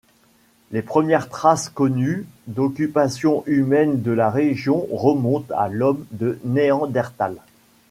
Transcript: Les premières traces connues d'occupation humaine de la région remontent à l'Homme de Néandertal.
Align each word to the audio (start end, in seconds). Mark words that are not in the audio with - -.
Les 0.71 0.81
premières 0.81 1.29
traces 1.29 1.69
connues 1.69 2.25
d'occupation 2.47 3.43
humaine 3.45 4.01
de 4.01 4.09
la 4.09 4.31
région 4.31 4.87
remontent 4.91 5.53
à 5.55 5.67
l'Homme 5.69 6.03
de 6.09 6.39
Néandertal. 6.43 7.35